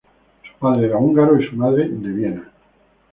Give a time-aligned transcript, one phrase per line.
[0.41, 2.51] Su padre era húngaro y su madre de Viena.